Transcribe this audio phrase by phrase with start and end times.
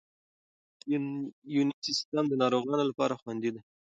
[1.55, 3.61] یوني سیسټم د ناروغانو لپاره خوندي دی.